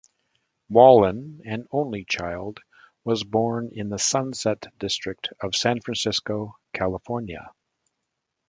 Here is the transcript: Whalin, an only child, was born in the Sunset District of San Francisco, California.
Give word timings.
Whalin, 0.67 1.41
an 1.45 1.67
only 1.69 2.05
child, 2.05 2.59
was 3.03 3.23
born 3.23 3.69
in 3.71 3.89
the 3.89 3.99
Sunset 3.99 4.65
District 4.79 5.29
of 5.39 5.55
San 5.55 5.79
Francisco, 5.79 6.57
California. 6.73 7.51